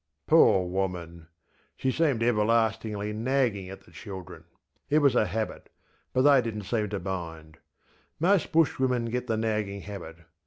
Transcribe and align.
ŌĆÖ 0.23 0.27
Poor 0.29 0.67
woman! 0.67 1.27
she 1.77 1.91
seemed 1.91 2.23
everlastingly 2.23 3.13
nagging 3.13 3.69
at 3.69 3.81
the 3.81 3.91
children. 3.91 4.45
It 4.89 4.97
was 4.97 5.13
a 5.13 5.27
habit, 5.27 5.69
but 6.11 6.23
they 6.23 6.41
didnŌĆÖt 6.51 6.65
seem 6.65 6.89
to 6.89 6.99
mind. 6.99 7.59
Most 8.19 8.51
Bushwomen 8.51 9.11
get 9.11 9.27
the 9.27 9.37
nagging 9.37 9.81
habit. 9.81 10.17